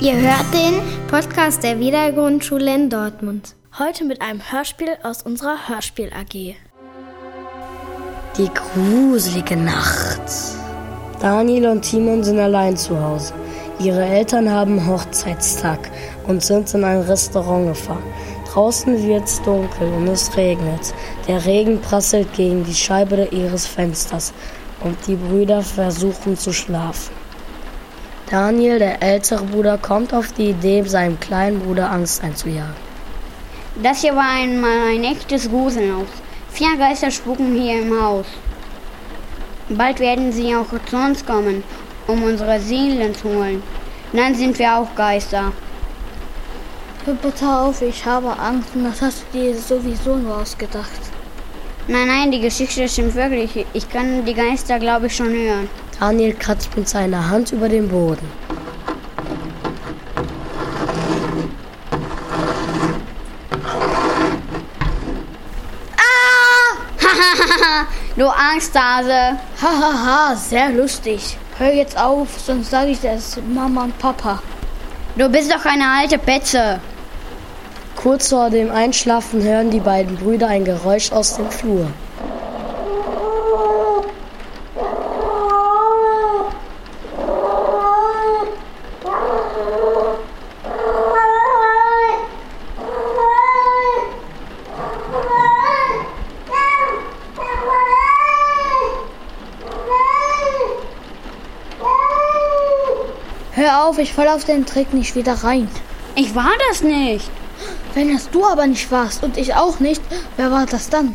[0.00, 3.56] Ihr hört den Podcast der Wiedergrundschule in Dortmund.
[3.80, 6.54] Heute mit einem Hörspiel aus unserer Hörspiel AG.
[8.36, 10.22] Die gruselige Nacht.
[11.20, 13.34] Daniel und Timon sind allein zu Hause.
[13.80, 15.90] Ihre Eltern haben Hochzeitstag
[16.28, 18.04] und sind in ein Restaurant gefahren.
[18.52, 20.94] Draußen wird's dunkel und es regnet.
[21.26, 24.32] Der Regen prasselt gegen die Scheibe ihres Fensters
[24.84, 27.17] und die Brüder versuchen zu schlafen.
[28.30, 32.76] Daniel, der ältere Bruder, kommt auf die Idee, seinem kleinen Bruder Angst einzujagen.
[33.82, 36.08] Das hier war einmal ein echtes Gruselhaus.
[36.50, 38.26] Vier Geister spuken hier im Haus.
[39.70, 41.62] Bald werden sie auch zu uns kommen,
[42.06, 43.62] um unsere Seelen zu holen.
[44.12, 45.52] Dann sind wir auch Geister.
[47.06, 51.00] Hör bitte auf, ich habe Angst und das hast du dir sowieso nur ausgedacht.
[51.90, 53.64] Nein, nein, die Geschichte stimmt wirklich.
[53.72, 55.70] Ich kann die Geister, glaube ich, schon hören.
[55.98, 58.28] Daniel kratzt mit seiner Hand über den Boden.
[68.16, 69.38] Du Angsthase.
[69.62, 71.38] Hahaha, sehr lustig.
[71.56, 74.42] Hör jetzt auf, sonst sage ich das Mama und Papa.
[75.16, 76.80] Du bist doch eine alte Petze.
[78.00, 81.88] Kurz vor dem Einschlafen hören die beiden Brüder ein Geräusch aus dem Flur.
[103.54, 105.68] Hör auf, ich fall auf den Trick nicht wieder rein.
[106.14, 107.28] Ich war das nicht.
[107.94, 110.02] Wenn das du aber nicht warst und ich auch nicht,
[110.36, 111.14] wer war das dann?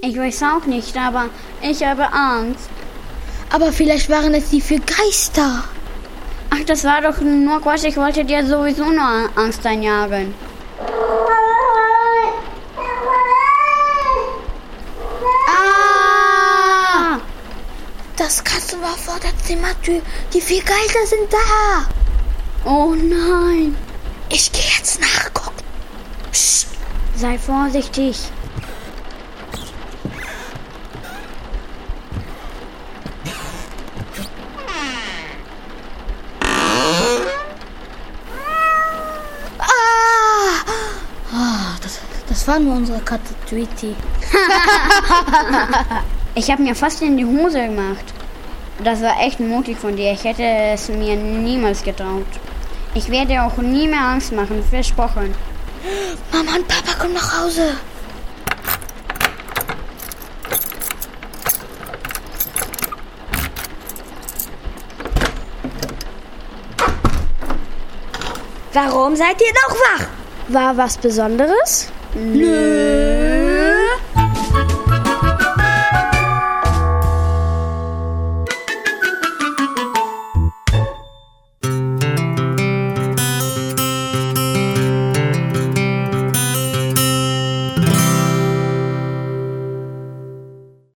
[0.00, 1.28] Ich weiß auch nicht, aber
[1.60, 2.70] ich habe Angst.
[3.50, 5.64] Aber vielleicht waren es die vier Geister.
[6.50, 7.84] Ach, das war doch nur Quatsch.
[7.84, 10.34] Ich wollte dir sowieso nur Angst einjagen.
[15.48, 17.18] Ah!
[18.78, 20.00] Kasten war vor der Zimmertür.
[20.32, 21.88] Die vier Geister sind da.
[22.64, 23.76] Oh nein.
[24.30, 25.64] Ich gehe jetzt nachgucken.
[26.30, 26.68] Psst.
[27.16, 28.18] Sei vorsichtig.
[39.58, 39.68] Ah!
[42.46, 43.94] war nur unsere Katze Tweety.
[46.34, 48.14] Ich habe mir fast in die Hose gemacht.
[48.82, 50.12] Das war echt mutig von dir.
[50.12, 52.26] Ich hätte es mir niemals getraut.
[52.94, 55.34] Ich werde auch nie mehr Angst machen, versprochen.
[56.32, 57.74] Mama und Papa kommen nach Hause.
[68.72, 70.06] Warum seid ihr noch wach?
[70.48, 71.90] War was Besonderes?
[72.14, 73.37] Nö.